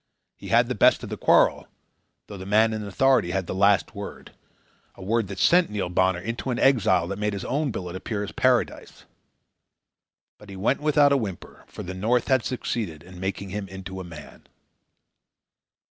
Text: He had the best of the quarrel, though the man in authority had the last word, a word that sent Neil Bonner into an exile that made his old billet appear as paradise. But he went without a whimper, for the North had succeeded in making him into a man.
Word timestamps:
He 0.35 0.47
had 0.47 0.67
the 0.67 0.73
best 0.73 1.03
of 1.03 1.09
the 1.09 1.15
quarrel, 1.15 1.67
though 2.25 2.37
the 2.37 2.45
man 2.47 2.73
in 2.73 2.83
authority 2.83 3.29
had 3.29 3.45
the 3.45 3.53
last 3.53 3.93
word, 3.93 4.31
a 4.95 5.03
word 5.03 5.27
that 5.27 5.37
sent 5.37 5.69
Neil 5.69 5.89
Bonner 5.89 6.17
into 6.17 6.49
an 6.49 6.57
exile 6.57 7.07
that 7.09 7.19
made 7.19 7.33
his 7.33 7.45
old 7.45 7.71
billet 7.71 7.95
appear 7.95 8.23
as 8.23 8.31
paradise. 8.31 9.05
But 10.39 10.49
he 10.49 10.55
went 10.55 10.81
without 10.81 11.11
a 11.13 11.17
whimper, 11.17 11.65
for 11.67 11.83
the 11.83 11.93
North 11.93 12.29
had 12.29 12.43
succeeded 12.43 13.03
in 13.03 13.19
making 13.19 13.49
him 13.49 13.67
into 13.67 14.01
a 14.01 14.03
man. 14.03 14.47